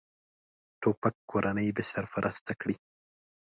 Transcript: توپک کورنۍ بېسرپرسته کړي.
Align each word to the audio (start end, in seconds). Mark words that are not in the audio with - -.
توپک 0.81 1.15
کورنۍ 1.31 1.67
بېسرپرسته 1.75 2.53
کړي. 2.61 2.75